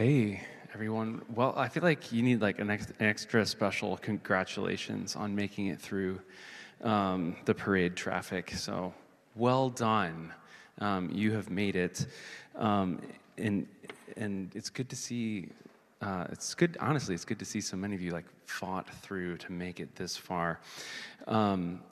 [0.00, 0.40] Hey,
[0.72, 1.20] everyone.
[1.34, 5.78] Well, I feel like you need like an, ex- extra special congratulations on making it
[5.78, 6.18] through
[6.82, 8.50] um, the parade traffic.
[8.52, 8.94] So,
[9.36, 10.32] well done.
[10.78, 12.06] Um, you have made it.
[12.56, 13.02] Um,
[13.36, 13.68] and,
[14.16, 15.50] and it's good to see,
[16.00, 19.36] uh, it's good, honestly, it's good to see so many of you like fought through
[19.36, 20.60] to make it this far.
[21.28, 21.82] Um,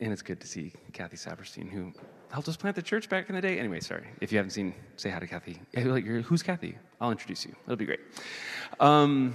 [0.00, 1.92] and it's good to see Kathy Saperstein, who
[2.32, 3.58] helped us plant the church back in the day.
[3.58, 4.06] Anyway, sorry.
[4.20, 5.60] If you haven't seen, say hi to Kathy.
[6.24, 6.76] Who's Kathy?
[7.02, 7.56] I'll introduce you.
[7.64, 7.98] It'll be great.
[8.78, 9.34] Um,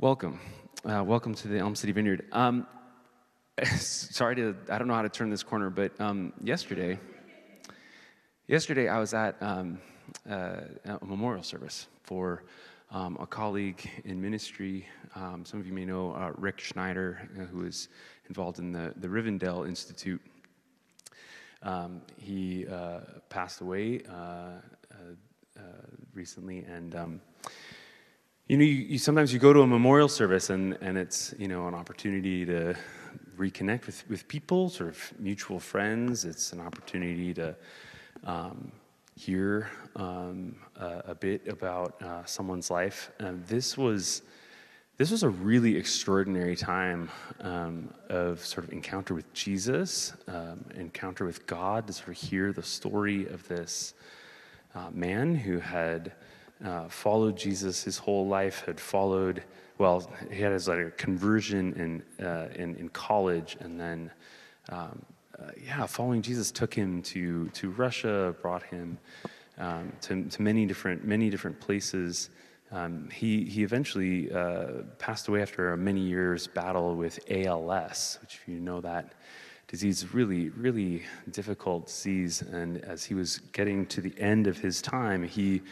[0.00, 0.40] welcome.
[0.84, 2.26] Uh, welcome to the Elm City Vineyard.
[2.32, 2.66] Um,
[3.76, 6.98] sorry to, I don't know how to turn this corner, but um, yesterday,
[8.48, 9.78] yesterday I was at um,
[10.28, 12.42] uh, a memorial service for
[12.90, 14.84] um, a colleague in ministry.
[15.14, 17.88] Um, some of you may know uh, Rick Schneider, uh, who is
[18.26, 20.20] involved in the, the Rivendell Institute.
[21.62, 24.54] Um, he uh, passed away uh,
[25.58, 25.64] uh, uh
[26.14, 27.20] recently, and um,
[28.48, 31.48] you know, you, you, sometimes you go to a memorial service, and, and it's you
[31.48, 32.74] know an opportunity to
[33.36, 36.24] reconnect with, with people, sort of mutual friends.
[36.24, 37.56] It's an opportunity to
[38.24, 38.72] um,
[39.16, 43.10] hear um, a, a, bit about uh, someone's life.
[43.18, 44.22] And this was
[44.98, 47.08] this was a really extraordinary time
[47.40, 52.52] um, of sort of encounter with Jesus, um, encounter with God, to sort of hear
[52.52, 53.94] the story of this
[54.74, 56.12] uh, man who had
[56.64, 59.42] uh, followed Jesus his whole life, had followed,
[59.78, 61.72] well, he had his like conversion
[62.18, 64.10] in, uh, in, in, college, and then,
[64.68, 65.02] um,
[65.38, 68.98] uh, yeah, following Jesus took him to, to Russia, brought him
[69.58, 72.30] um, to, to many different, many different places.
[72.72, 78.34] Um, he, he eventually uh, passed away after a many years battle with ALS, which,
[78.36, 79.14] if you know that
[79.70, 82.42] disease, really, really difficult disease.
[82.42, 85.62] And as he was getting to the end of his time, he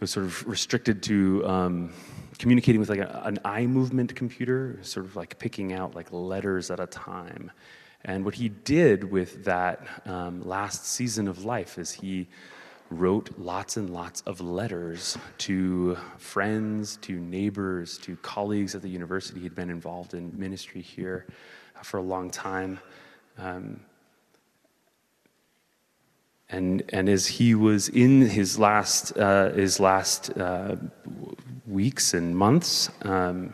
[0.00, 1.92] was sort of restricted to um,
[2.38, 6.70] communicating with like a, an eye movement computer, sort of like picking out like letters
[6.70, 7.50] at a time.
[8.04, 12.28] And what he did with that um, last season of life is he
[12.90, 19.40] wrote lots and lots of letters to friends, to neighbors, to colleagues at the university.
[19.40, 21.26] He'd been involved in ministry here
[21.82, 22.78] for a long time.
[23.38, 23.80] Um,
[26.48, 30.76] and, and as he was in his last, uh, his last uh,
[31.66, 33.52] weeks and months, um,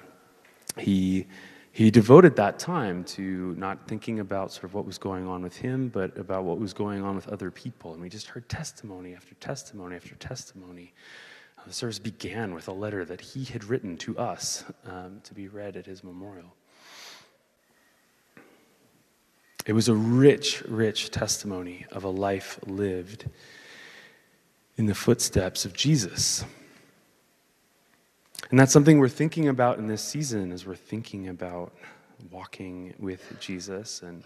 [0.79, 1.27] he
[1.75, 5.57] he devoted that time to not thinking about sort of what was going on with
[5.57, 7.95] him, but about what was going on with other people.
[7.95, 10.93] And we just heard testimony after testimony after testimony.
[11.57, 15.33] Uh, the service began with a letter that he had written to us um, to
[15.33, 16.55] be read at his memorial.
[19.65, 23.29] It was a rich, rich testimony of a life lived
[24.77, 26.45] in the footsteps of Jesus.
[28.51, 31.73] And that's something we're thinking about in this season as we're thinking about
[32.31, 34.03] walking with Jesus.
[34.03, 34.25] And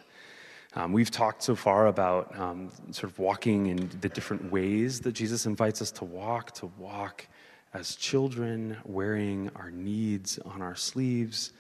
[0.75, 5.13] um, we've talked so far about um, sort of walking in the different ways that
[5.13, 7.27] Jesus invites us to walk, to walk
[7.75, 11.53] as children, wearing our needs on our sleeves,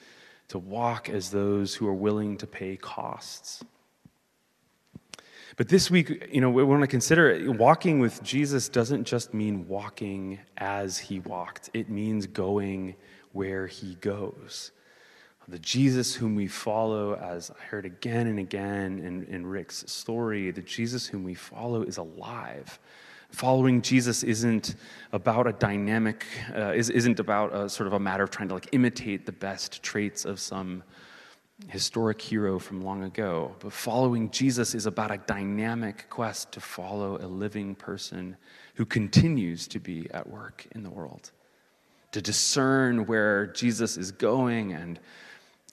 [0.48, 3.64] to walk as those who are willing to pay costs.
[5.56, 9.66] But this week, you know, we want to consider walking with Jesus doesn't just mean
[9.66, 12.94] walking as he walked, it means going
[13.32, 14.72] where he goes.
[15.48, 20.50] The Jesus whom we follow, as I heard again and again in, in Rick's story,
[20.50, 22.78] the Jesus whom we follow is alive.
[23.36, 24.76] Following Jesus isn't
[25.12, 26.24] about a dynamic,
[26.56, 29.82] uh, isn't about a sort of a matter of trying to like imitate the best
[29.82, 30.82] traits of some
[31.68, 33.54] historic hero from long ago.
[33.58, 38.38] But following Jesus is about a dynamic quest to follow a living person
[38.76, 41.30] who continues to be at work in the world,
[42.12, 44.98] to discern where Jesus is going and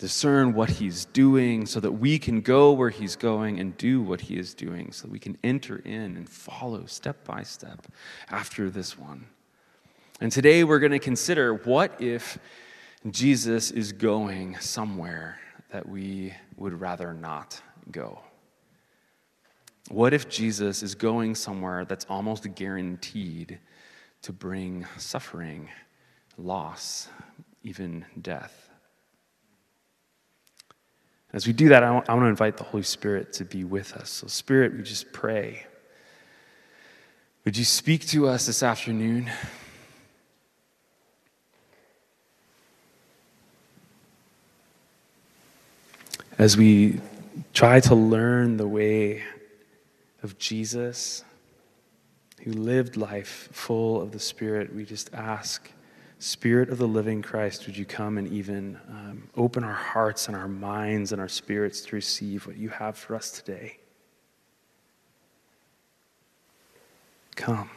[0.04, 4.20] discern what he's doing so that we can go where he's going and do what
[4.20, 7.88] he is doing, so that we can enter in and follow step by step
[8.30, 9.26] after this one.
[10.20, 12.38] And today we're going to consider what if
[13.12, 15.40] Jesus is going somewhere
[15.70, 18.20] that we would rather not go?
[19.88, 23.58] What if Jesus is going somewhere that's almost guaranteed
[24.24, 25.70] to bring suffering,
[26.38, 27.08] loss,
[27.64, 28.63] even death?
[31.34, 33.64] As we do that, I want, I want to invite the Holy Spirit to be
[33.64, 34.10] with us.
[34.10, 35.66] So, Spirit, we just pray.
[37.44, 39.30] Would you speak to us this afternoon?
[46.38, 47.00] as we
[47.54, 49.24] try to learn the way
[50.24, 51.24] of Jesus,
[52.42, 55.70] who lived life full of the Spirit, we just ask,
[56.24, 60.38] Spirit of the living Christ, would you come and even um, open our hearts and
[60.38, 63.78] our minds and our spirits to receive what you have for us today?
[67.36, 67.70] Come.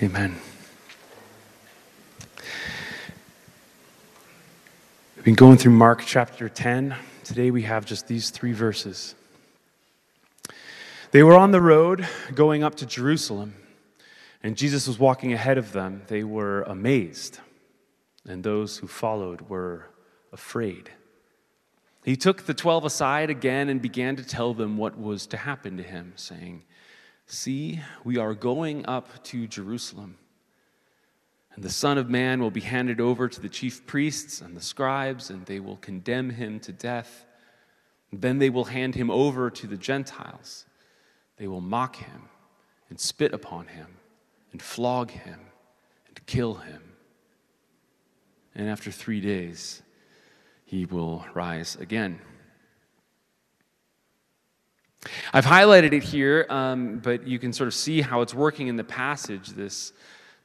[0.00, 0.36] Amen.
[5.16, 6.94] We've been going through Mark chapter 10.
[7.24, 9.16] Today we have just these three verses.
[11.10, 13.54] They were on the road going up to Jerusalem,
[14.42, 16.02] and Jesus was walking ahead of them.
[16.08, 17.40] They were amazed,
[18.26, 19.90] and those who followed were
[20.32, 20.90] afraid.
[22.04, 25.76] He took the twelve aside again and began to tell them what was to happen
[25.76, 26.64] to him, saying,
[27.26, 30.18] See, we are going up to Jerusalem
[31.58, 34.60] and the Son of Man will be handed over to the chief priests and the
[34.60, 37.26] scribes, and they will condemn him to death.
[38.12, 40.66] then they will hand him over to the Gentiles.
[41.38, 42.28] They will mock him
[42.90, 43.86] and spit upon him
[44.52, 45.38] and flog him
[46.06, 46.82] and kill him.
[48.54, 49.82] And after three days,
[50.64, 52.20] he will rise again.
[55.32, 58.76] I've highlighted it here, um, but you can sort of see how it's working in
[58.76, 59.92] the passage, this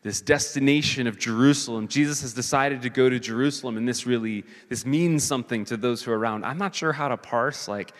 [0.03, 1.87] this destination of Jerusalem.
[1.87, 6.03] Jesus has decided to go to Jerusalem, and this really this means something to those
[6.03, 6.45] who are around.
[6.45, 7.93] I'm not sure how to parse like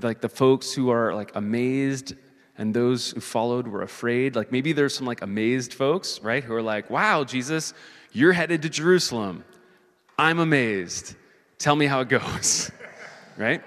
[0.00, 2.14] like the folks who are like amazed
[2.58, 4.36] and those who followed were afraid.
[4.36, 7.72] Like maybe there's some like amazed folks, right, who are like, "Wow, Jesus,
[8.12, 9.44] you're headed to Jerusalem.
[10.18, 11.14] I'm amazed.
[11.58, 12.70] Tell me how it goes."
[13.38, 13.62] right?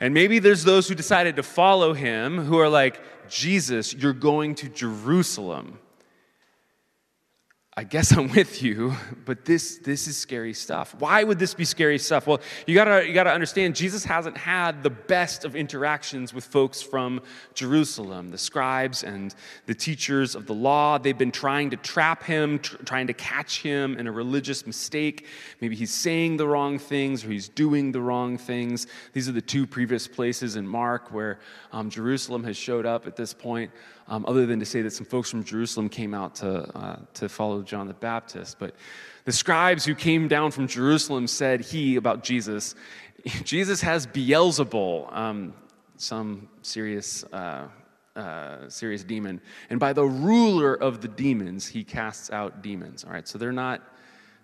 [0.00, 3.00] And maybe there's those who decided to follow him who are like,
[3.30, 5.78] "Jesus, you're going to Jerusalem."
[7.74, 10.94] I guess I'm with you, but this, this is scary stuff.
[10.98, 12.26] Why would this be scary stuff?
[12.26, 16.82] Well, you gotta, you gotta understand, Jesus hasn't had the best of interactions with folks
[16.82, 17.22] from
[17.54, 19.34] Jerusalem, the scribes and
[19.64, 20.98] the teachers of the law.
[20.98, 25.24] They've been trying to trap him, tr- trying to catch him in a religious mistake.
[25.62, 28.86] Maybe he's saying the wrong things or he's doing the wrong things.
[29.14, 31.40] These are the two previous places in Mark where
[31.72, 33.70] um, Jerusalem has showed up at this point
[34.08, 37.28] um, other than to say that some folks from Jerusalem came out to, uh, to
[37.28, 38.58] follow John the Baptist.
[38.58, 38.74] But
[39.24, 42.74] the scribes who came down from Jerusalem said he about Jesus,
[43.44, 45.54] Jesus has Beelzebul, um,
[45.96, 47.68] some serious, uh,
[48.16, 49.40] uh, serious demon,
[49.70, 53.04] and by the ruler of the demons, he casts out demons.
[53.04, 53.80] All right, so they're not,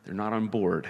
[0.05, 0.89] they're not on board,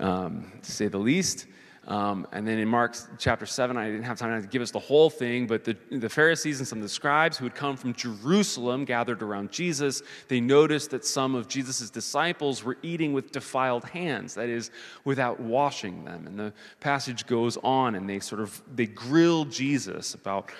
[0.00, 1.46] um, to say the least.
[1.86, 4.78] Um, and then in Mark chapter 7, I didn't have time to give us the
[4.78, 7.94] whole thing, but the, the Pharisees and some of the scribes who had come from
[7.94, 10.02] Jerusalem gathered around Jesus.
[10.28, 14.70] They noticed that some of Jesus' disciples were eating with defiled hands, that is,
[15.04, 16.26] without washing them.
[16.26, 20.50] And the passage goes on, and they sort of they grill Jesus about,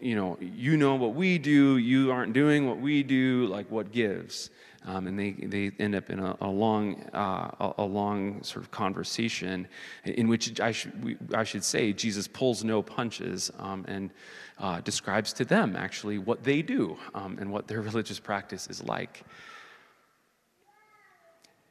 [0.00, 3.92] you know, you know what we do, you aren't doing what we do, like what
[3.92, 4.50] gives.
[4.86, 8.70] Um, and they, they end up in a, a long, uh, a, long sort of
[8.70, 9.66] conversation
[10.04, 14.10] in which I, sh- we, I should say Jesus pulls no punches um, and
[14.58, 18.82] uh, describes to them actually what they do um, and what their religious practice is
[18.82, 19.24] like.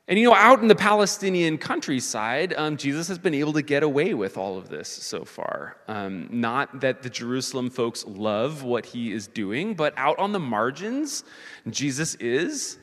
[0.08, 3.84] And you know, out in the Palestinian countryside, um, Jesus has been able to get
[3.84, 5.78] away with all of this so far.
[5.88, 10.40] Um, not that the Jerusalem folks love what he is doing, but out on the
[10.40, 11.24] margins,
[11.70, 12.80] Jesus is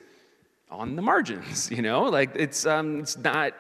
[0.71, 2.05] on the margins you know?
[2.05, 3.55] Like it's um it's not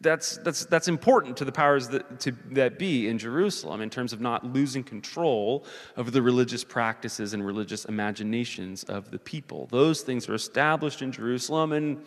[0.00, 4.12] that's that's that's important to the powers that to that be in Jerusalem in terms
[4.12, 5.64] of not losing control
[5.96, 9.66] of the religious practices and religious imaginations of the people.
[9.70, 12.04] Those things are established in Jerusalem and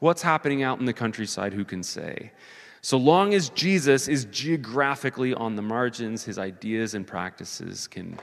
[0.00, 2.32] what's happening out in the countryside who can say?
[2.80, 8.18] So long as Jesus is geographically on the margins his ideas and practices can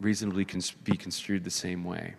[0.00, 0.46] reasonably
[0.84, 2.14] be construed the same way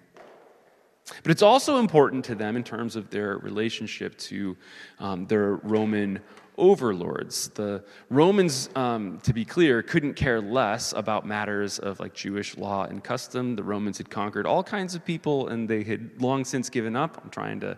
[1.23, 4.57] but it's also important to them in terms of their relationship to
[4.99, 6.19] um, their Roman
[6.57, 7.49] overlords.
[7.49, 12.85] The Romans, um, to be clear, couldn't care less about matters of like Jewish law
[12.85, 13.55] and custom.
[13.55, 17.21] The Romans had conquered all kinds of people, and they had long since given up
[17.23, 17.77] on trying to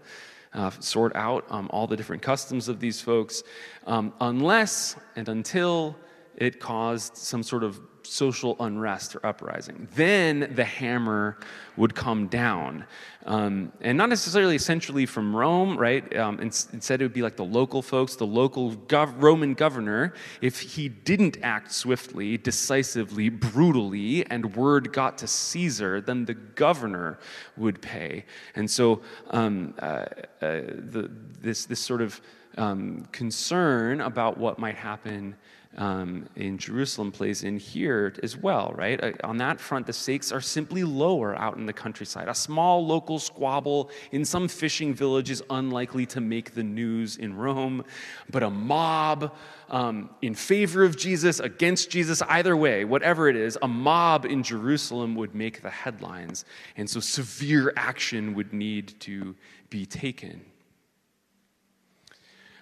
[0.53, 3.43] uh, sort out um, all the different customs of these folks,
[3.85, 5.95] um, unless and until
[6.35, 7.79] it caused some sort of
[8.09, 9.87] social unrest or uprising.
[9.95, 11.37] Then the hammer
[11.77, 12.85] would come down.
[13.25, 16.15] Um, and not necessarily essentially from Rome, right?
[16.17, 20.13] Um, instead, it would be like the local folks, the local gov- Roman governor.
[20.41, 27.19] If he didn't act swiftly, decisively, brutally, and word got to Caesar, then the governor
[27.55, 28.25] would pay.
[28.55, 30.05] And so um, uh, uh,
[30.41, 31.11] the,
[31.41, 32.19] this, this sort of
[32.57, 35.35] um, concern about what might happen
[35.77, 39.01] um, in Jerusalem plays in here as well, right?
[39.01, 42.27] Uh, on that front, the stakes are simply lower out in the countryside.
[42.27, 47.37] A small local squabble in some fishing village is unlikely to make the news in
[47.37, 47.85] Rome,
[48.29, 49.33] but a mob
[49.69, 54.41] um, in favor of Jesus, against Jesus, either way, whatever it is, a mob in
[54.41, 56.45] Jerusalem would make the headlines.
[56.77, 59.35] And so severe action would need to
[59.69, 60.41] be taken.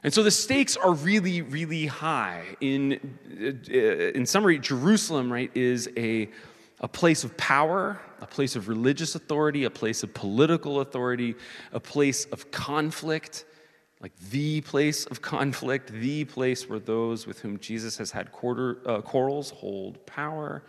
[0.07, 2.45] And so the stakes are really, really high.
[2.61, 3.73] In, uh,
[4.15, 6.29] in summary, Jerusalem, right, is a,
[6.79, 11.35] a place of power, a place of religious authority, a place of political authority,
[11.73, 13.43] a place of conflict,
[13.99, 18.77] like the place of conflict, the place where those with whom Jesus has had quarter,
[18.85, 20.63] uh, quarrels hold power.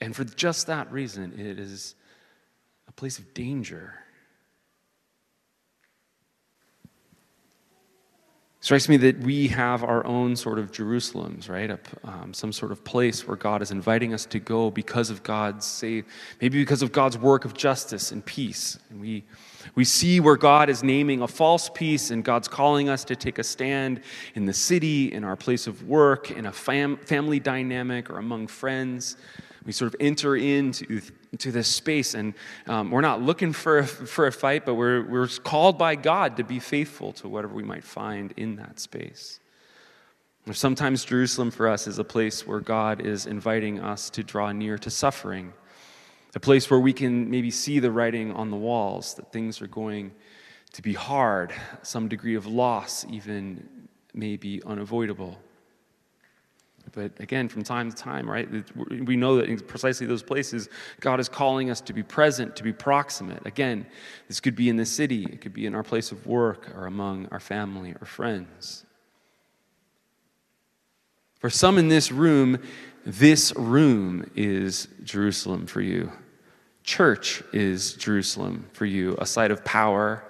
[0.00, 1.94] And for just that reason, it is
[2.88, 3.96] a place of danger.
[8.60, 11.78] Strikes me that we have our own sort of Jerusalems, right?
[12.04, 15.64] Um, some sort of place where God is inviting us to go because of God's
[15.64, 16.04] say,
[16.40, 18.78] maybe because of God's work of justice and peace.
[18.90, 19.24] And we
[19.74, 23.38] we see where God is naming a false peace, and God's calling us to take
[23.38, 24.00] a stand
[24.34, 28.46] in the city, in our place of work, in a fam- family dynamic, or among
[28.46, 29.16] friends.
[29.64, 31.02] We sort of enter into
[31.38, 32.34] to this space, and
[32.66, 36.36] um, we're not looking for a, for a fight, but we're, we're called by God
[36.38, 39.38] to be faithful to whatever we might find in that space.
[40.52, 44.78] Sometimes Jerusalem for us is a place where God is inviting us to draw near
[44.78, 45.52] to suffering,
[46.34, 49.68] a place where we can maybe see the writing on the walls that things are
[49.68, 50.10] going
[50.72, 55.38] to be hard, some degree of loss even may be unavoidable.
[56.92, 58.48] But again, from time to time, right,
[58.88, 60.68] we know that in precisely those places,
[60.98, 63.46] God is calling us to be present, to be proximate.
[63.46, 63.86] Again,
[64.28, 66.86] this could be in the city, it could be in our place of work, or
[66.86, 68.84] among our family or friends.
[71.38, 72.58] For some in this room,
[73.06, 76.12] this room is Jerusalem for you.
[76.82, 80.24] Church is Jerusalem for you, a site of power,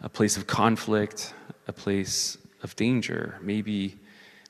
[0.00, 1.32] a place of conflict,
[1.66, 3.96] a place of danger, maybe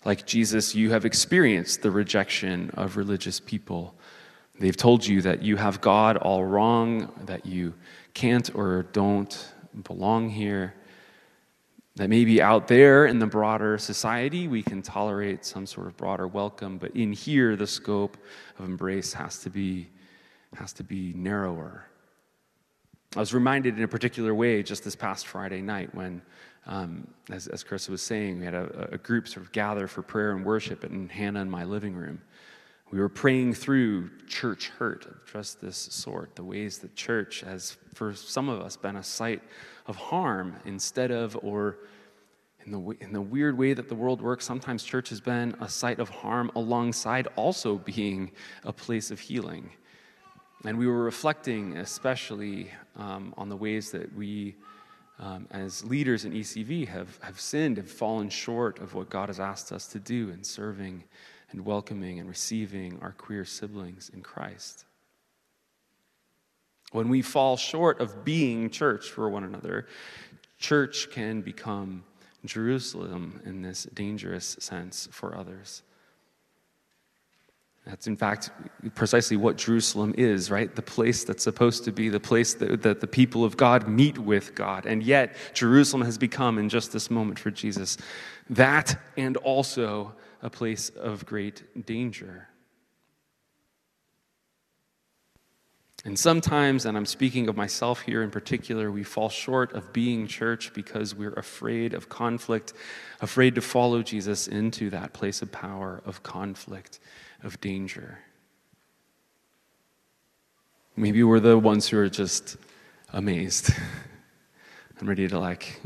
[0.04, 3.94] like Jesus, you have experienced the rejection of religious people.
[4.58, 7.74] They've told you that you have God all wrong, that you
[8.12, 10.74] can't or don't belong here.
[11.96, 16.26] That maybe out there in the broader society, we can tolerate some sort of broader
[16.26, 18.16] welcome, but in here, the scope
[18.58, 19.88] of embrace has to be,
[20.56, 21.86] has to be narrower.
[23.16, 26.20] I was reminded in a particular way just this past Friday night when
[26.66, 30.02] um, as, as Chris was saying, we had a, a, group sort of gather for
[30.02, 32.22] prayer and worship in Hannah in my living room.
[32.90, 37.76] We were praying through church hurt of just this sort, the ways that church has,
[37.92, 39.42] for some of us, been a site
[39.86, 41.78] of harm instead of, or
[42.64, 45.68] in the, in the weird way that the world works, sometimes church has been a
[45.68, 48.30] site of harm alongside also being
[48.64, 49.70] a place of healing.
[50.64, 54.54] And we were reflecting especially um, on the ways that we
[55.18, 59.38] um, as leaders in ECV have, have sinned and fallen short of what God has
[59.38, 61.04] asked us to do in serving
[61.50, 64.84] and welcoming and receiving our queer siblings in Christ.
[66.90, 69.86] When we fall short of being church for one another,
[70.58, 72.04] church can become
[72.44, 75.82] Jerusalem in this dangerous sense for others.
[77.86, 78.50] That's, in fact,
[78.94, 80.74] precisely what Jerusalem is, right?
[80.74, 84.16] The place that's supposed to be the place that, that, the people of God meet
[84.16, 84.86] with God.
[84.86, 87.98] And yet, Jerusalem has become, in just this moment for Jesus,
[88.48, 92.48] that and also a place of great danger.
[96.06, 100.26] And sometimes, and I'm speaking of myself here in particular, we fall short of being
[100.26, 102.72] church because we're afraid of conflict,
[103.20, 106.98] afraid to follow Jesus into that place of power, of conflict
[107.44, 108.18] of danger.
[110.96, 112.56] Maybe we're the ones who are just
[113.12, 113.70] amazed
[114.98, 115.80] and ready to like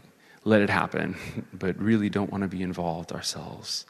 [0.45, 1.17] let it happen,
[1.53, 3.87] but really don't want to be involved ourselves.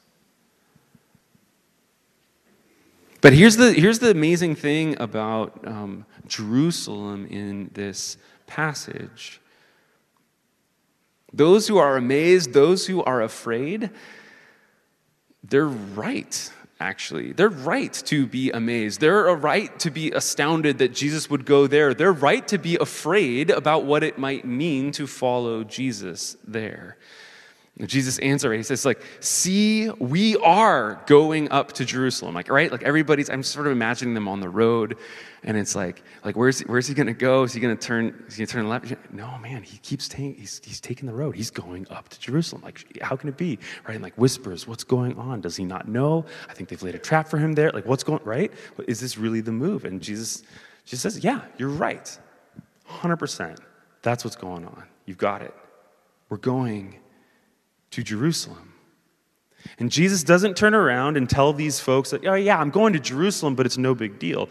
[3.21, 9.41] But here's the, here's the amazing thing about um, Jerusalem in this passage.
[11.33, 13.91] Those who are amazed, those who are afraid,
[15.43, 17.33] they're right actually.
[17.33, 19.01] They're right to be amazed.
[19.01, 21.95] They're a right to be astounded that Jesus would go there.
[21.95, 26.97] They're right to be afraid about what it might mean to follow Jesus there.
[27.87, 32.35] Jesus answered, he says, like, see, we are going up to Jerusalem.
[32.35, 32.73] Like, right?
[32.73, 34.97] Like everybody's, I'm sort of imagining them on the road,
[35.45, 37.45] and it's like, like, where's, where's he gonna go?
[37.45, 38.93] Is he gonna turn, is he gonna turn left?
[39.13, 41.37] No, man, he keeps taking, he's, he's taking the road.
[41.37, 42.63] He's going up to Jerusalem.
[42.63, 43.61] Like, how can it be?
[43.87, 43.95] Right?
[43.95, 45.41] And like whispers, what's going on?
[45.41, 46.25] Does he not know?
[46.49, 47.71] I think they've laid a trap for him there.
[47.71, 48.53] Like, what's going, right?
[48.89, 49.85] Is this really the move?
[49.85, 50.43] And Jesus
[50.85, 52.19] just says, yeah, you're right.
[52.89, 53.59] 100%.
[54.03, 54.85] That's what's going on.
[55.07, 55.55] You've got it.
[56.29, 56.99] We're going
[57.90, 58.75] to Jerusalem.
[59.78, 63.00] And Jesus doesn't turn around and tell these folks that, oh, yeah, I'm going to
[63.00, 64.49] Jerusalem, but it's no big deal.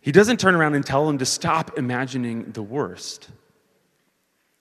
[0.00, 3.28] He doesn't turn around and tell them to stop imagining the worst.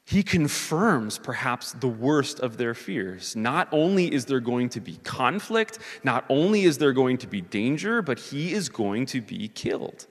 [0.05, 3.35] He confirms perhaps the worst of their fears.
[3.35, 7.41] Not only is there going to be conflict, not only is there going to be
[7.41, 10.07] danger, but he is going to be killed.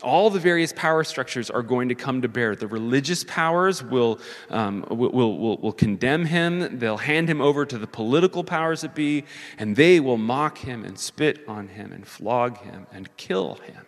[0.00, 2.56] All the various power structures are going to come to bear.
[2.56, 7.76] The religious powers will, um, will, will, will, condemn him, they'll hand him over to
[7.76, 9.24] the political powers that be,
[9.58, 13.84] and they will mock him and spit on him and flog him and kill him.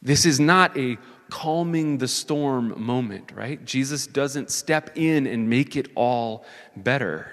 [0.00, 0.96] This is not a
[1.30, 3.64] calming the storm moment, right?
[3.64, 6.44] Jesus doesn't step in and make it all
[6.76, 7.32] better.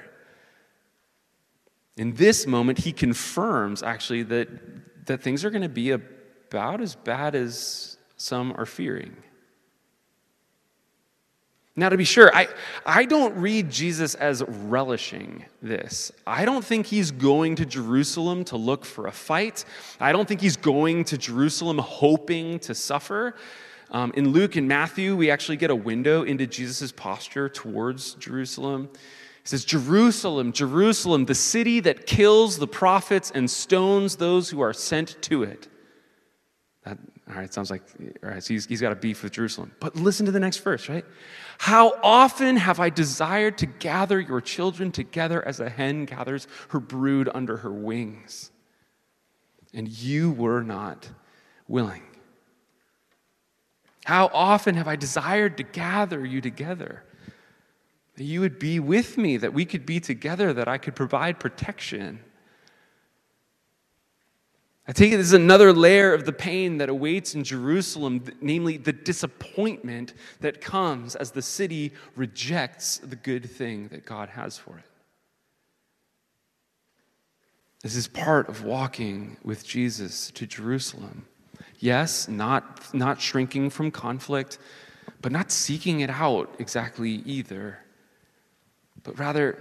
[1.96, 4.50] In this moment, he confirms actually that
[5.06, 9.16] that things are going to be about as bad as some are fearing.
[11.78, 12.48] Now, to be sure, I,
[12.86, 16.10] I don't read Jesus as relishing this.
[16.26, 19.66] I don't think he's going to Jerusalem to look for a fight.
[20.00, 23.36] I don't think he's going to Jerusalem hoping to suffer.
[23.92, 28.90] Um, in Luke and Matthew, we actually get a window into Jesus' posture towards Jerusalem.
[29.46, 34.74] He says, Jerusalem, Jerusalem, the city that kills the prophets and stones those who are
[34.74, 35.68] sent to it.
[36.84, 36.98] That,
[37.30, 37.84] all right, sounds like,
[38.24, 39.72] all right, so he's, he's got a beef with Jerusalem.
[39.80, 41.06] But listen to the next verse, right?
[41.60, 46.80] How often have I desired to gather your children together as a hen gathers her
[46.80, 48.50] brood under her wings,
[49.76, 51.08] and you were not
[51.68, 52.02] willing.
[54.06, 57.04] How often have I desired to gather you together
[58.16, 61.40] that you would be with me, that we could be together, that I could provide
[61.40, 62.20] protection.
[64.88, 68.94] I take it as another layer of the pain that awaits in Jerusalem, namely the
[68.94, 74.86] disappointment that comes as the city rejects the good thing that God has for it.
[77.82, 81.26] This is part of walking with Jesus to Jerusalem.
[81.80, 84.58] Yes, not, not shrinking from conflict,
[85.22, 87.80] but not seeking it out exactly either
[89.04, 89.58] but rather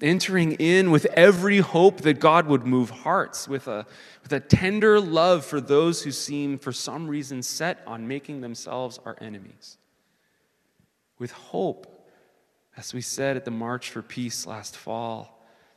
[0.00, 3.86] entering in with every hope that God would move hearts, with a,
[4.22, 8.98] with a tender love for those who seem, for some reason, set on making themselves
[9.04, 9.78] our enemies.
[11.18, 12.08] With hope,
[12.76, 15.34] as we said at the March for Peace last fall,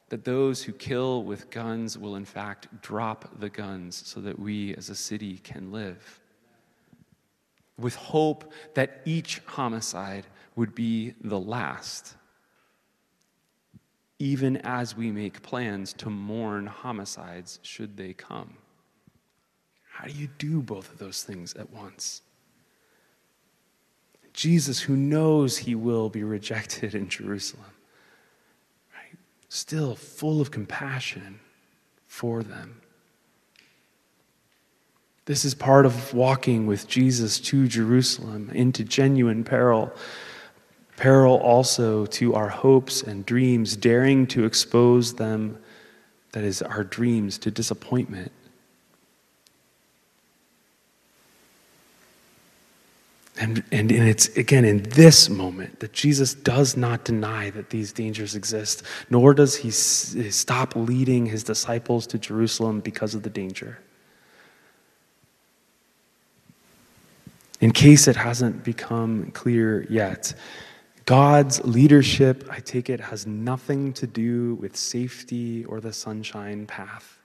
[0.10, 4.73] that those who kill with guns will in fact drop the guns so that we
[4.75, 6.21] as a city can live.
[7.77, 10.25] With hope that each homicide
[10.56, 12.15] would be the last
[14.19, 18.58] even as we make plans to mourn homicides should they come.
[19.91, 22.21] How do you do both of those things at once?
[24.34, 27.65] Jesus, who knows he will be rejected in Jerusalem,
[28.93, 29.17] right?
[29.49, 31.39] Still full of compassion
[32.06, 32.82] for them.
[35.25, 39.91] This is part of walking with Jesus to Jerusalem into genuine peril
[40.97, 45.57] peril also to our hopes and dreams, daring to expose them,
[46.33, 48.31] that is, our dreams, to disappointment.
[53.39, 57.93] And, and, and it's again in this moment that Jesus does not deny that these
[57.93, 58.81] dangers exist,
[59.12, 63.77] nor does he stop leading his disciples to Jerusalem because of the danger.
[67.62, 70.33] In case it hasn't become clear yet,
[71.08, 77.22] God's leadership, I take it, has nothing to do with safety or the sunshine path.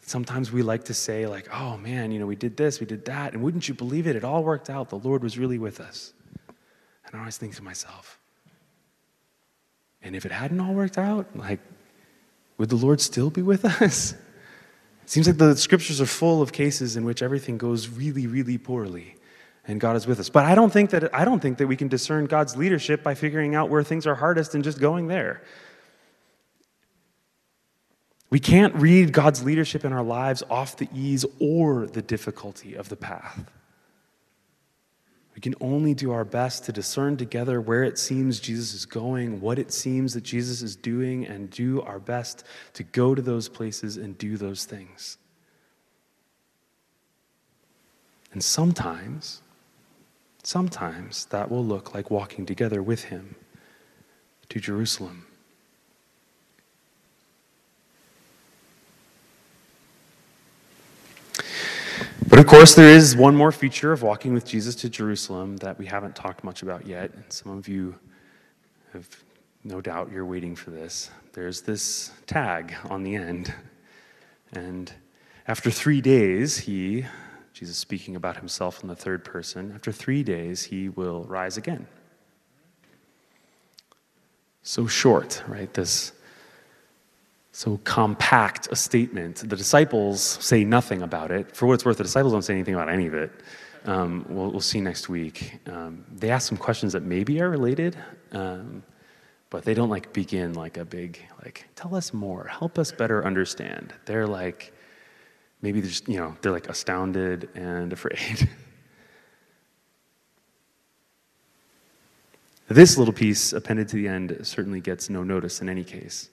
[0.00, 3.04] Sometimes we like to say, like, oh man, you know, we did this, we did
[3.04, 4.16] that, and wouldn't you believe it?
[4.16, 4.88] It all worked out.
[4.88, 6.14] The Lord was really with us.
[7.06, 8.18] And I always think to myself,
[10.02, 11.60] and if it hadn't all worked out, like,
[12.56, 14.12] would the Lord still be with us?
[15.02, 18.56] It seems like the scriptures are full of cases in which everything goes really, really
[18.56, 19.16] poorly
[19.66, 20.28] and God is with us.
[20.28, 23.14] But I don't think that I don't think that we can discern God's leadership by
[23.14, 25.42] figuring out where things are hardest and just going there.
[28.30, 32.88] We can't read God's leadership in our lives off the ease or the difficulty of
[32.88, 33.44] the path.
[35.34, 39.40] We can only do our best to discern together where it seems Jesus is going,
[39.40, 43.48] what it seems that Jesus is doing, and do our best to go to those
[43.48, 45.18] places and do those things.
[48.32, 49.42] And sometimes,
[50.46, 53.34] sometimes that will look like walking together with Him
[54.48, 55.26] to Jerusalem.
[62.28, 65.78] But of course, there is one more feature of walking with Jesus to Jerusalem that
[65.78, 67.12] we haven't talked much about yet.
[67.14, 67.94] And some of you
[68.92, 69.08] have
[69.62, 71.10] no doubt you're waiting for this.
[71.32, 73.54] There's this tag on the end.
[74.52, 74.92] And
[75.46, 77.06] after three days, he,
[77.54, 81.86] Jesus speaking about himself in the third person, after three days, he will rise again.
[84.64, 85.72] So short, right?
[85.72, 86.12] This
[87.52, 89.48] so compact a statement.
[89.48, 91.54] The disciples say nothing about it.
[91.54, 93.30] For what it's worth, the disciples don't say anything about any of it.
[93.84, 95.60] Um, we'll, we'll, see next week.
[95.68, 97.96] Um, they ask some questions that maybe are related,
[98.32, 98.82] um,
[99.50, 103.24] but they don't like begin like a big like tell us more, help us better
[103.24, 103.94] understand.
[104.06, 104.73] They're like
[105.64, 108.48] maybe they're just you know they're like astounded and afraid.
[112.68, 116.28] this little piece appended to the end certainly gets no notice in any case.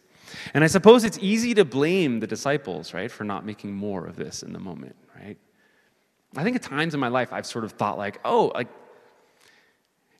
[0.54, 4.16] And I suppose it's easy to blame the disciples, right, for not making more of
[4.16, 5.38] this in the moment, right?
[6.38, 8.68] I think at times in my life I've sort of thought like, oh, like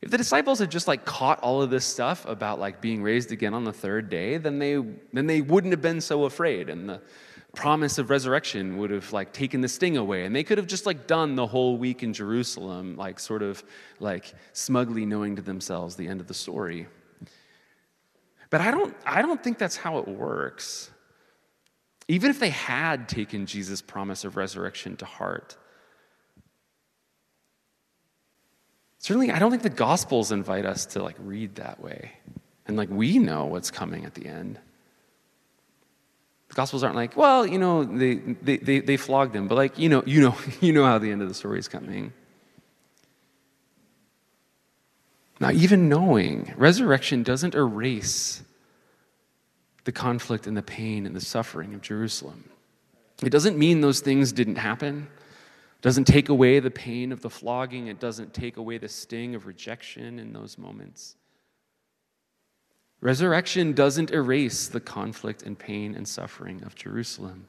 [0.02, 3.32] if the disciples had just like caught all of this stuff about like being raised
[3.32, 4.76] again on the third day, then they
[5.12, 7.02] then they wouldn't have been so afraid and the
[7.54, 10.86] promise of resurrection would have like taken the sting away and they could have just
[10.86, 13.64] like done the whole week in Jerusalem like sort of
[14.00, 16.88] like smugly knowing to themselves the end of the story.
[18.50, 20.92] But I don't, I don't think that's how it works.
[22.08, 25.58] Even if they had taken Jesus' promise of resurrection to heart,
[28.98, 32.12] certainly I don't think the Gospels invite us to like read that way.
[32.68, 34.60] And like we know what's coming at the end.
[36.52, 39.80] The Gospels aren't like, well, you know, they, they, they, they flogged him, but like,
[39.80, 42.12] you know, you know, you know how the end of the story is coming.
[45.40, 48.44] Now, even knowing resurrection doesn't erase
[49.86, 52.44] the conflict and the pain and the suffering of Jerusalem.
[53.24, 55.08] It doesn't mean those things didn't happen.
[55.78, 57.88] It doesn't take away the pain of the flogging.
[57.88, 61.16] It doesn't take away the sting of rejection in those moments.
[63.02, 67.48] Resurrection doesn't erase the conflict and pain and suffering of Jerusalem.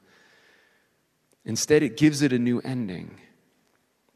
[1.44, 3.20] Instead, it gives it a new ending.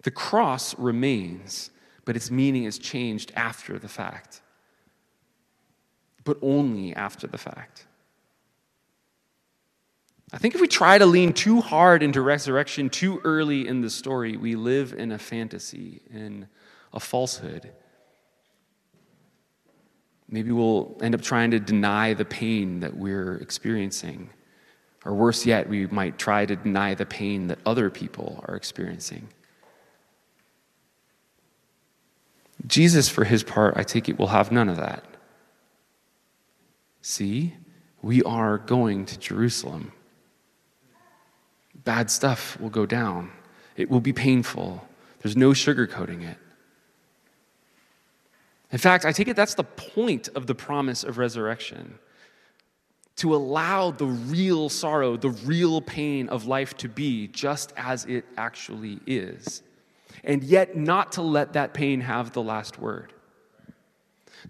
[0.02, 1.70] The cross remains
[2.06, 4.40] but its meaning is changed after the fact.
[6.24, 7.86] But only after the fact.
[10.32, 13.90] I think if we try to lean too hard into resurrection too early in the
[13.90, 16.48] story, we live in a fantasy, in
[16.92, 17.72] a falsehood.
[20.28, 24.30] Maybe we'll end up trying to deny the pain that we're experiencing.
[25.04, 29.28] Or worse yet, we might try to deny the pain that other people are experiencing.
[32.66, 35.04] Jesus, for his part, I take it, will have none of that.
[37.02, 37.54] See,
[38.02, 39.92] we are going to Jerusalem.
[41.84, 43.30] Bad stuff will go down,
[43.76, 44.88] it will be painful.
[45.20, 46.36] There's no sugarcoating it.
[48.76, 51.98] In fact, I take it that's the point of the promise of resurrection
[53.16, 58.26] to allow the real sorrow, the real pain of life to be just as it
[58.36, 59.62] actually is
[60.24, 63.14] and yet not to let that pain have the last word.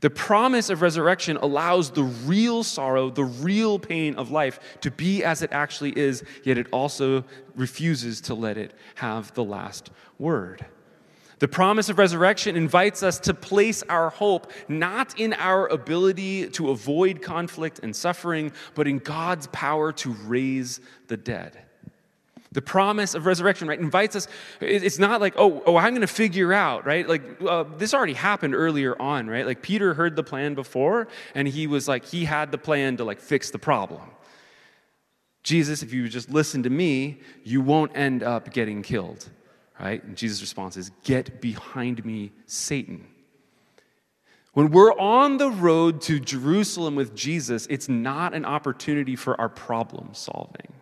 [0.00, 5.22] The promise of resurrection allows the real sorrow, the real pain of life to be
[5.22, 10.66] as it actually is, yet it also refuses to let it have the last word.
[11.38, 16.70] The promise of resurrection invites us to place our hope not in our ability to
[16.70, 21.58] avoid conflict and suffering, but in God's power to raise the dead.
[22.52, 24.28] The promise of resurrection, right, invites us.
[24.62, 27.06] It's not like, oh, oh, I'm going to figure out, right?
[27.06, 29.44] Like, uh, this already happened earlier on, right?
[29.44, 33.04] Like, Peter heard the plan before, and he was like, he had the plan to,
[33.04, 34.00] like, fix the problem.
[35.42, 39.28] Jesus, if you just listen to me, you won't end up getting killed,
[39.80, 40.02] right?
[40.02, 43.06] And Jesus' response is, get behind me, Satan.
[44.52, 49.50] When we're on the road to Jerusalem with Jesus, it's not an opportunity for our
[49.50, 50.72] problem solving.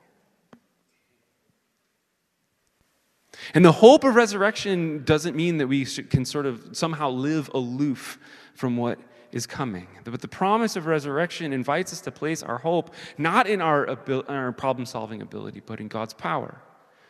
[3.52, 8.18] And the hope of resurrection doesn't mean that we can sort of somehow live aloof
[8.54, 9.00] from what
[9.32, 9.88] is coming.
[10.04, 14.24] But the promise of resurrection invites us to place our hope not in our, abil-
[14.28, 16.60] our problem solving ability, but in God's power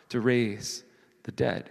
[0.09, 0.83] to raise
[1.25, 1.69] the dead.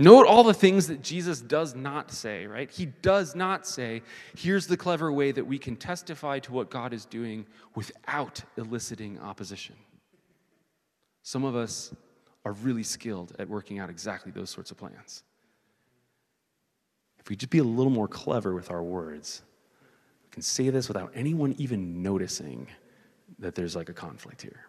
[0.00, 2.70] Note all the things that Jesus does not say, right?
[2.70, 4.02] He does not say,
[4.36, 9.18] here's the clever way that we can testify to what God is doing without eliciting
[9.18, 9.74] opposition.
[11.24, 11.92] Some of us
[12.44, 15.24] are really skilled at working out exactly those sorts of plans.
[17.18, 19.42] If we just be a little more clever with our words,
[20.24, 22.68] we can say this without anyone even noticing
[23.40, 24.67] that there's like a conflict here.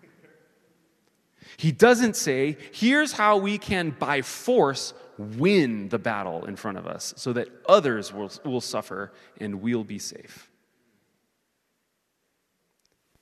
[1.58, 6.88] He doesn't say, here's how we can, by force, win the battle in front of
[6.88, 10.49] us so that others will, will suffer and we'll be safe.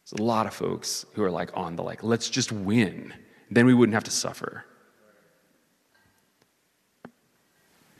[0.09, 3.13] There's a lot of folks who are like on the like, let's just win.
[3.49, 4.65] Then we wouldn't have to suffer.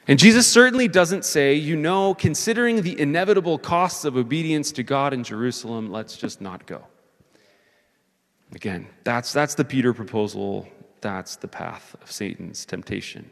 [0.07, 5.13] And Jesus certainly doesn't say, you know, considering the inevitable costs of obedience to God
[5.13, 6.85] in Jerusalem, let's just not go.
[8.53, 10.67] Again, that's, that's the Peter proposal.
[11.01, 13.29] That's the path of Satan's temptation.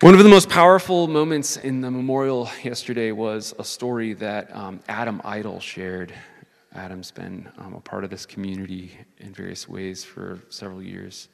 [0.00, 4.80] One of the most powerful moments in the memorial yesterday was a story that um,
[4.86, 6.12] Adam Idle shared.
[6.74, 11.28] Adam's been um, a part of this community in various ways for several years.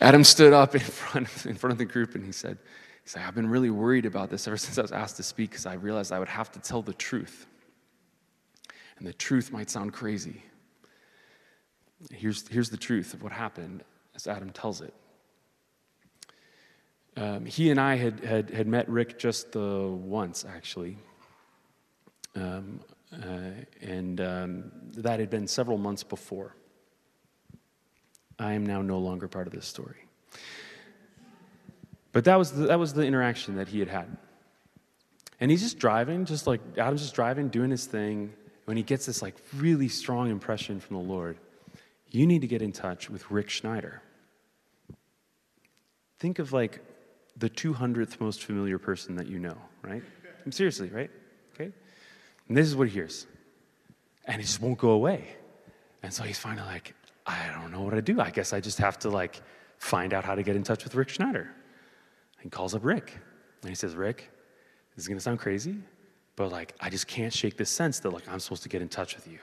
[0.00, 2.58] Adam stood up in front, of, in front of the group and he said,
[3.04, 5.50] he said, I've been really worried about this ever since I was asked to speak
[5.50, 7.46] because I realized I would have to tell the truth.
[8.98, 10.42] And the truth might sound crazy.
[12.10, 13.82] Here's, here's the truth of what happened
[14.14, 14.94] as Adam tells it.
[17.16, 20.98] Um, he and I had, had, had met Rick just the once, actually.
[22.36, 22.80] Um,
[23.12, 26.54] uh, and um, that had been several months before.
[28.38, 30.06] I am now no longer part of this story.
[32.12, 34.16] But that was the, that was the interaction that he had had.
[35.40, 38.32] And he's just driving, just like Adam's just driving, doing his thing.
[38.64, 41.38] When he gets this like really strong impression from the Lord,
[42.10, 44.02] you need to get in touch with Rick Schneider.
[46.18, 46.80] Think of like
[47.36, 50.02] the 200th most familiar person that you know, right?
[50.50, 51.10] Seriously, right?
[51.54, 51.72] Okay?
[52.48, 53.26] And this is what he hears.
[54.24, 55.28] And he just won't go away.
[56.02, 56.94] And so he's finally like,
[57.28, 58.20] I don't know what to do.
[58.20, 59.42] I guess I just have to like
[59.76, 61.50] find out how to get in touch with Rick Schneider.
[62.42, 63.18] And calls up Rick.
[63.62, 64.30] And he says, Rick,
[64.96, 65.76] this is gonna sound crazy,
[66.36, 68.88] but like I just can't shake this sense that like I'm supposed to get in
[68.88, 69.38] touch with you.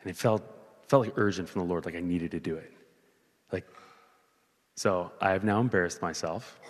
[0.00, 0.42] And it felt
[0.88, 2.72] felt like urgent from the Lord, like I needed to do it.
[3.52, 3.66] Like,
[4.76, 6.60] so I have now embarrassed myself.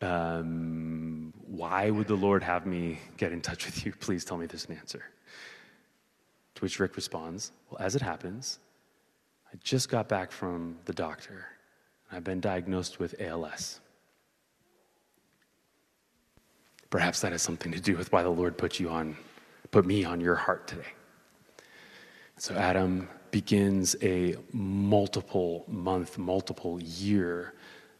[0.00, 3.92] Um, why would the Lord have me get in touch with you?
[4.00, 5.02] Please tell me there's an answer.
[6.54, 8.58] To which Rick responds, Well, as it happens,
[9.52, 11.46] I just got back from the doctor.
[12.10, 13.80] I've been diagnosed with ALS.
[16.88, 19.16] Perhaps that has something to do with why the Lord put you on,
[19.70, 20.92] put me on your heart today.
[22.38, 27.54] So Adam begins a multiple month, multiple year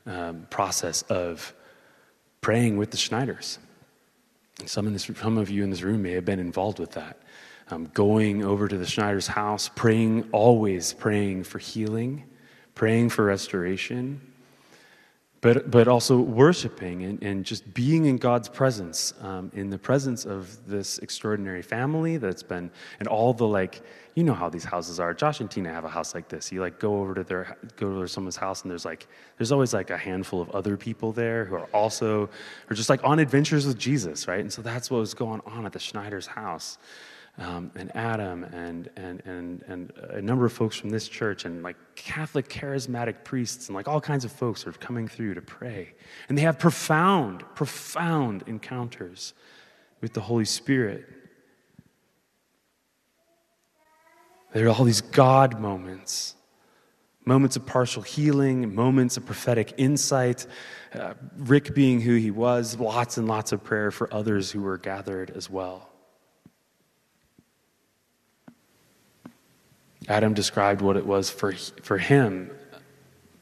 [0.07, 1.55] um, process of
[2.41, 3.59] praying with the Schneiders.
[4.67, 7.22] Some, this, some of you in this room may have been involved with that
[7.73, 12.25] um, going over to the Schneider's house, praying, always praying for healing,
[12.75, 14.21] praying for restoration,
[15.41, 20.25] but, but also worshiping and, and just being in God's presence, um, in the presence
[20.27, 23.83] of this extraordinary family that's been, and all the like,
[24.15, 25.15] you know how these houses are.
[25.15, 26.53] Josh and Tina have a house like this.
[26.53, 29.09] You like go over to their, go to someone's house and there's like,
[29.39, 32.29] there's always like a handful of other people there who are also,
[32.69, 34.41] are just like on adventures with Jesus, right?
[34.41, 36.77] And so that's what was going on at the Schneider's house
[37.39, 41.63] um, and Adam and, and, and, and a number of folks from this church and
[41.63, 45.95] like Catholic charismatic priests and like all kinds of folks are coming through to pray.
[46.29, 49.33] And they have profound, profound encounters
[50.01, 51.07] with the Holy Spirit.
[54.53, 56.35] There are all these God moments,
[57.25, 60.47] moments of partial healing, moments of prophetic insight.
[60.93, 64.77] Uh, Rick being who he was, lots and lots of prayer for others who were
[64.77, 65.92] gathered as well.
[70.09, 72.51] Adam described what it was for, for him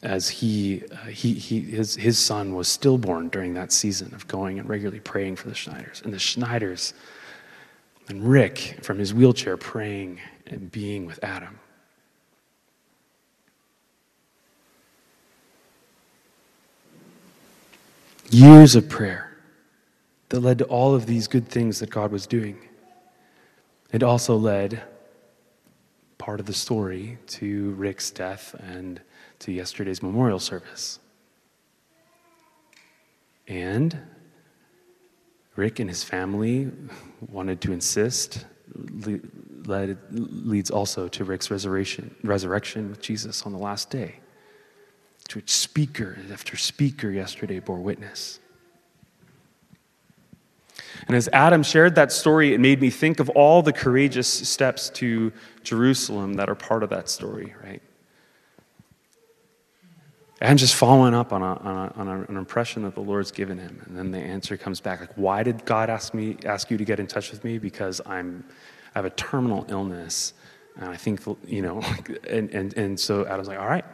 [0.03, 4.59] as he, uh, he, he, his, his son was stillborn during that season of going
[4.59, 6.03] and regularly praying for the Schneiders.
[6.05, 6.95] And the Schneiders
[8.09, 11.59] and Rick from his wheelchair praying and being with Adam.
[18.31, 19.37] Years of prayer
[20.29, 22.59] that led to all of these good things that God was doing.
[23.93, 24.83] It also led
[26.21, 29.01] part of the story to Rick's death and
[29.39, 31.01] to yesterday's memorial service.
[33.49, 33.99] And
[35.57, 36.71] Rick and his family
[37.27, 38.45] wanted to insist
[39.65, 44.17] led, leads also to Rick's resurrection, resurrection with Jesus on the last day,
[45.29, 48.41] to which speaker after speaker yesterday bore witness.
[51.11, 54.89] And as Adam shared that story, it made me think of all the courageous steps
[54.91, 55.33] to
[55.65, 57.83] Jerusalem that are part of that story, right?
[60.41, 63.59] And just following up on, a, on, a, on an impression that the Lord's given
[63.59, 63.83] him.
[63.87, 66.85] And then the answer comes back like, why did God ask me ask you to
[66.85, 67.59] get in touch with me?
[67.59, 68.45] Because I'm
[68.95, 70.35] I have a terminal illness.
[70.77, 71.83] And I think, you know,
[72.29, 73.85] and, and, and so Adam's like, all right,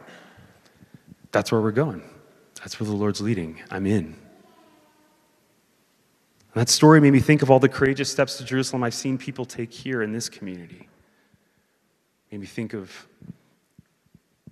[1.31, 2.03] that's where we're going.
[2.59, 3.63] That's where the Lord's leading.
[3.71, 4.15] I'm in.
[6.57, 9.45] That story made me think of all the courageous steps to Jerusalem I've seen people
[9.45, 10.89] take here in this community.
[12.31, 13.07] Made me think of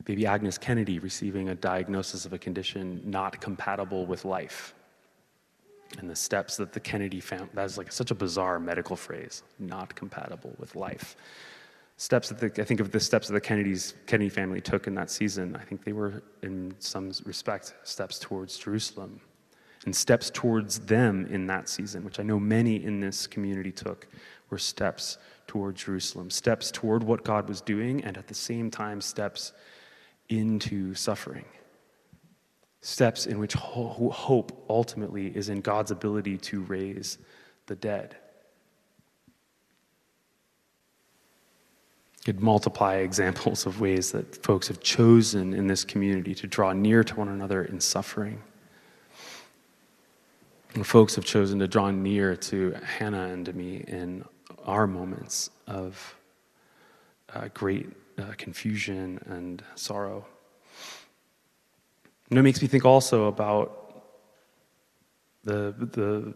[0.03, 4.75] baby Agnes Kennedy receiving a diagnosis of a condition not compatible with life.
[5.97, 9.95] And the steps that the Kennedy family, that's like such a bizarre medical phrase, not
[9.95, 11.15] compatible with life.
[11.97, 14.93] Steps that the, I think of the steps that the Kennedy's, Kennedy family took in
[14.93, 19.21] that season, I think they were, in some respect, steps towards Jerusalem
[19.85, 24.07] and steps towards them in that season, which I know many in this community took,
[24.49, 25.17] were steps
[25.47, 29.53] toward Jerusalem, steps toward what God was doing, and at the same time, steps
[30.29, 31.45] into suffering.
[32.81, 37.17] Steps in which hope ultimately is in God's ability to raise
[37.67, 38.15] the dead.
[42.25, 47.03] Could multiply examples of ways that folks have chosen in this community to draw near
[47.03, 48.41] to one another in suffering.
[50.75, 54.25] And folks have chosen to draw near to Hannah and to me in
[54.65, 56.15] our moments of
[57.33, 60.25] uh, great uh, confusion and sorrow.
[62.29, 64.03] And it makes me think also about
[65.45, 66.33] the, the,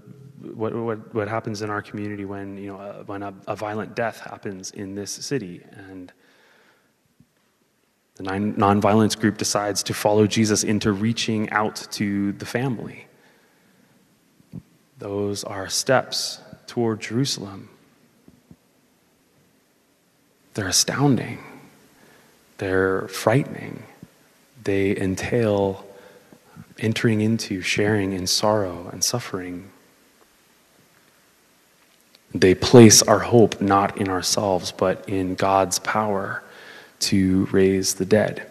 [0.53, 3.95] what, what, what happens in our community when, you know, uh, when a, a, violent
[3.95, 6.13] death happens in this city and
[8.15, 13.08] the nonviolence group decides to follow Jesus into reaching out to the family.
[14.99, 17.69] Those are steps toward Jerusalem.
[20.53, 21.39] They're astounding,
[22.57, 23.83] they're frightening,
[24.61, 25.85] they entail
[26.77, 29.71] entering into sharing in sorrow and suffering.
[32.35, 36.43] They place our hope not in ourselves, but in God's power
[36.99, 38.48] to raise the dead.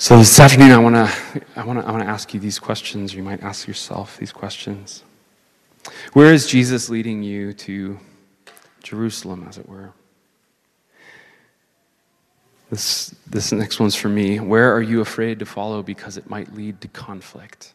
[0.00, 2.58] So this afternoon, I want to I want to I want to ask you these
[2.58, 3.12] questions.
[3.12, 5.04] You might ask yourself these questions.
[6.14, 8.00] Where is Jesus leading you to
[8.82, 9.92] Jerusalem, as it were?
[12.70, 14.40] This this next one's for me.
[14.40, 17.74] Where are you afraid to follow because it might lead to conflict?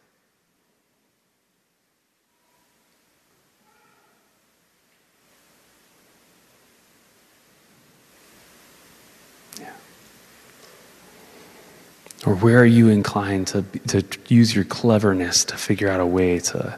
[12.26, 16.40] Or where are you inclined to, to use your cleverness to figure out a way
[16.40, 16.76] to,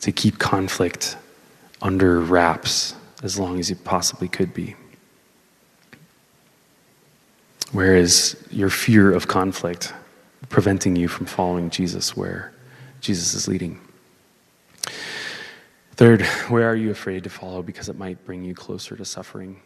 [0.00, 1.16] to keep conflict
[1.80, 4.74] under wraps as long as it possibly could be?
[7.70, 9.94] Where is your fear of conflict
[10.48, 12.52] preventing you from following Jesus where
[13.00, 13.80] Jesus is leading?
[15.92, 19.60] Third, where are you afraid to follow because it might bring you closer to suffering?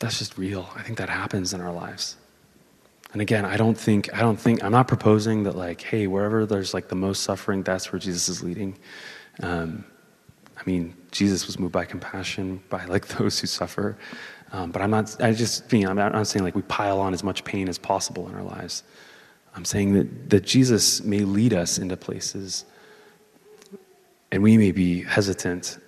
[0.00, 0.68] That's just real.
[0.74, 2.16] I think that happens in our lives.
[3.12, 6.46] And again, I don't think, I don't think, I'm not proposing that like, hey, wherever
[6.46, 8.78] there's like the most suffering, that's where Jesus is leading.
[9.42, 9.84] Um,
[10.56, 13.98] I mean, Jesus was moved by compassion by like those who suffer.
[14.52, 17.22] Um, but I'm not, I just, know, I'm not saying like we pile on as
[17.22, 18.84] much pain as possible in our lives.
[19.54, 22.64] I'm saying that, that Jesus may lead us into places
[24.32, 25.78] and we may be hesitant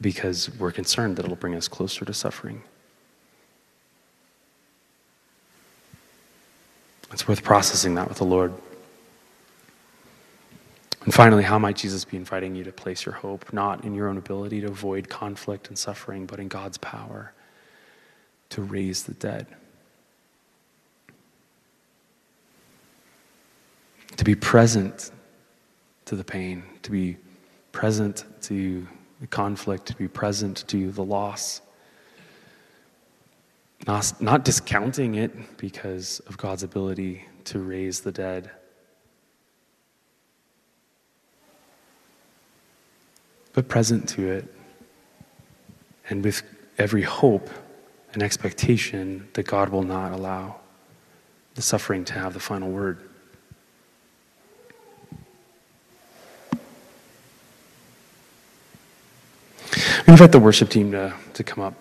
[0.00, 2.62] because we're concerned that it'll bring us closer to suffering.
[7.12, 8.52] It's worth processing that with the Lord.
[11.04, 14.08] And finally, how might Jesus be inviting you to place your hope not in your
[14.08, 17.32] own ability to avoid conflict and suffering, but in God's power
[18.50, 19.46] to raise the dead?
[24.16, 25.10] To be present
[26.04, 27.16] to the pain, to be
[27.72, 28.86] present to
[29.20, 31.62] the conflict, to be present to the loss
[33.86, 38.50] not, not discounting it because of God's ability to raise the dead.
[43.52, 44.54] But present to it,
[46.08, 46.42] and with
[46.78, 47.50] every hope
[48.12, 50.56] and expectation that God will not allow
[51.54, 53.00] the suffering to have the final word.
[60.06, 61.74] We invite the worship team to, to come up.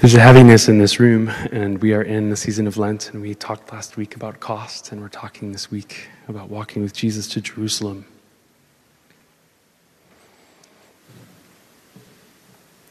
[0.00, 3.20] There's a heaviness in this room, and we are in the season of Lent, and
[3.20, 7.28] we talked last week about cost, and we're talking this week about walking with Jesus
[7.28, 8.06] to Jerusalem.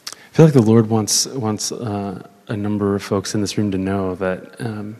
[0.06, 3.72] I feel like the Lord wants, wants uh, a number of folks in this room
[3.72, 4.96] to know that, um,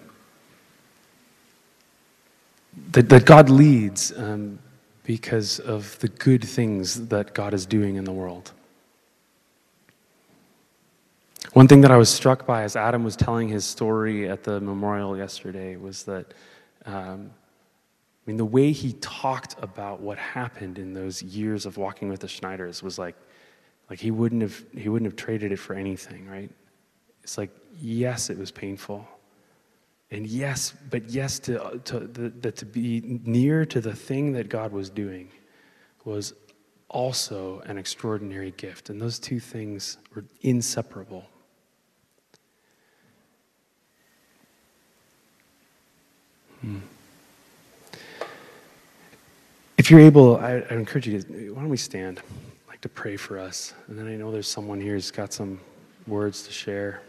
[2.90, 4.58] that, that, God leads um,
[5.04, 8.50] because of the good things that God is doing in the world.
[11.52, 14.60] One thing that I was struck by as Adam was telling his story at the
[14.60, 16.32] memorial yesterday was that,
[16.86, 22.08] um, I mean, the way he talked about what happened in those years of walking
[22.08, 23.16] with the Schneiders was like,
[23.88, 26.50] like he wouldn't have he wouldn't have traded it for anything, right?
[27.24, 29.08] It's like, yes, it was painful,
[30.12, 34.70] and yes, but yes, to to the, to be near to the thing that God
[34.70, 35.28] was doing
[36.04, 36.32] was
[36.88, 41.24] also an extraordinary gift, and those two things were inseparable.
[49.78, 52.18] If you're able, I, I encourage you to, why don't we stand?
[52.18, 53.74] I'd like to pray for us.
[53.88, 55.60] And then I know there's someone here who's got some
[56.06, 57.02] words to share.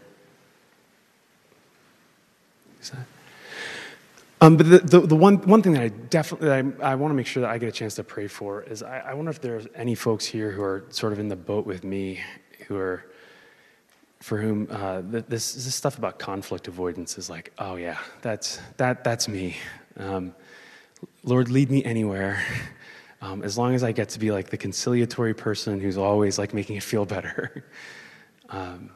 [4.40, 7.12] Um, but the, the, the, one, one thing that I definitely that I, I want
[7.12, 9.30] to make sure that I get a chance to pray for is I, I wonder
[9.30, 12.20] if there's any folks here who are sort of in the boat with me
[12.66, 13.04] who are
[14.22, 19.02] for whom uh, this, this stuff about conflict avoidance is like, oh yeah, that's, that,
[19.02, 19.56] that's me.
[19.96, 20.32] Um,
[21.24, 22.40] Lord, lead me anywhere.
[23.20, 26.54] Um, as long as I get to be like the conciliatory person who's always like
[26.54, 27.64] making it feel better.
[28.48, 28.90] um,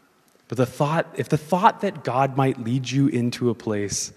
[0.46, 4.12] but the thought, if the thought that God might lead you into a place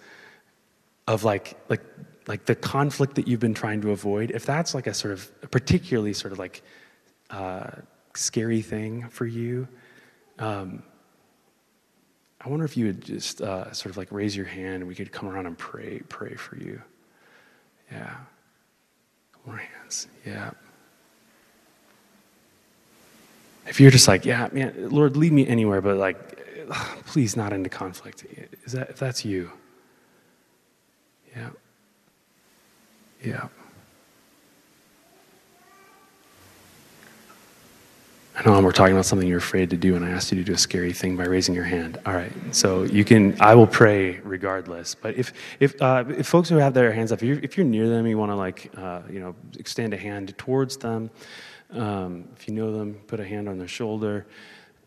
[1.07, 1.81] of like, like,
[2.27, 5.31] like the conflict that you've been trying to avoid, if that's like a sort of
[5.41, 6.61] a particularly sort of like
[7.31, 7.71] uh,
[8.13, 9.67] scary thing for you,
[10.37, 10.83] um,
[12.41, 14.95] I wonder if you would just uh, sort of like raise your hand and we
[14.95, 16.81] could come around and pray, pray for you.
[17.91, 18.15] Yeah.
[19.45, 20.07] More hands.
[20.25, 20.51] Yeah.
[23.67, 26.67] If you're just like, yeah, man, Lord, lead me anywhere, but like,
[27.05, 28.25] please not into conflict.
[28.63, 29.51] Is that if that's you?
[31.35, 31.49] Yeah.
[33.21, 33.47] Yeah.
[38.39, 40.45] I know we're talking about something you're afraid to do, and I asked you to
[40.45, 41.99] do a scary thing by raising your hand.
[42.05, 43.35] All right, so you can.
[43.41, 44.95] I will pray regardless.
[44.95, 47.65] But if if uh, if folks who have their hands up, if you're, if you're
[47.65, 51.09] near them, you want to like uh, you know extend a hand towards them.
[51.71, 54.25] Um, if you know them, put a hand on their shoulder.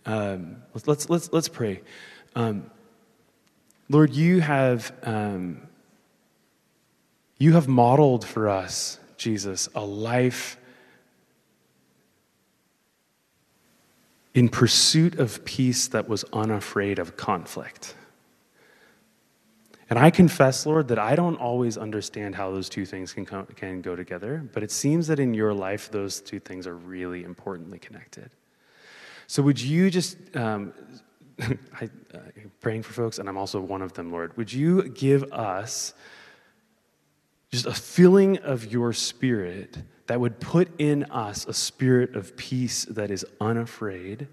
[0.07, 1.83] Um, let's, let's let's let's pray.
[2.35, 2.71] Um,
[3.91, 5.61] Lord, you have um,
[7.37, 10.57] you have modeled for us, Jesus, a life
[14.35, 17.95] in pursuit of peace that was unafraid of conflict.
[19.91, 23.45] And I confess, Lord, that I don't always understand how those two things can, come,
[23.45, 27.25] can go together, but it seems that in your life, those two things are really
[27.25, 28.31] importantly connected.
[29.27, 30.73] So, would you just, um,
[31.41, 32.19] I, uh,
[32.61, 35.93] praying for folks, and I'm also one of them, Lord, would you give us
[37.51, 39.77] just a filling of your spirit
[40.07, 44.29] that would put in us a spirit of peace that is unafraid,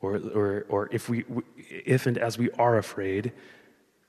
[0.00, 1.24] or, or, or if, we,
[1.68, 3.32] if and as we are afraid,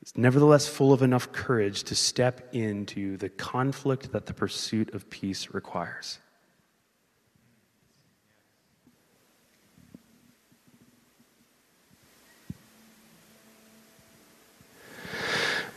[0.03, 5.09] is nevertheless full of enough courage to step into the conflict that the pursuit of
[5.09, 6.19] peace requires.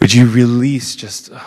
[0.01, 1.39] Would you release just uh,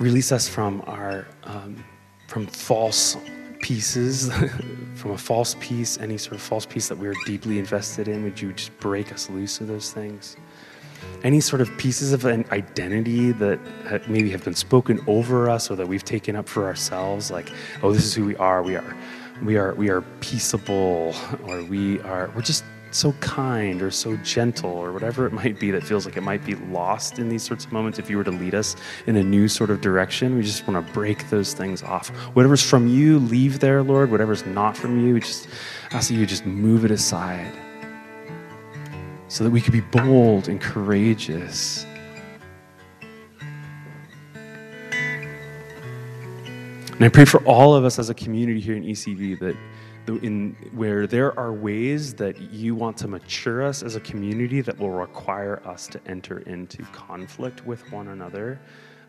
[0.00, 1.84] release us from our um,
[2.26, 3.16] from false
[3.60, 4.32] pieces
[4.94, 8.40] from a false peace, any sort of false peace that we're deeply invested in, would
[8.40, 10.36] you just break us loose of those things?
[11.22, 13.58] Any sort of pieces of an identity that
[14.08, 17.50] maybe have been spoken over us or that we've taken up for ourselves, like,
[17.82, 18.62] oh, this is who we are.
[18.62, 18.96] We are,
[19.42, 24.70] we are, we are peaceable, or we are, we're just so kind or so gentle
[24.70, 27.64] or whatever it might be that feels like it might be lost in these sorts
[27.64, 28.76] of moments if you were to lead us
[29.06, 30.36] in a new sort of direction.
[30.36, 32.08] We just want to break those things off.
[32.34, 34.10] Whatever's from you leave there lord.
[34.10, 35.48] Whatever's not from you just
[35.92, 37.52] ask that you just move it aside
[39.28, 41.86] so that we could be bold and courageous.
[46.92, 49.56] And i pray for all of us as a community here in ecv that
[50.18, 54.78] in where there are ways that you want to mature us as a community that
[54.78, 58.60] will require us to enter into conflict with one another.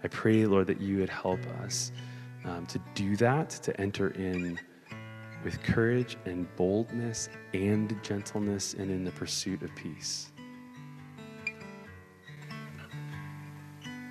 [0.04, 1.92] I pray, Lord, that you would help us
[2.46, 4.60] um, to do that, to enter in
[5.44, 10.31] with courage and boldness and gentleness and in the pursuit of peace.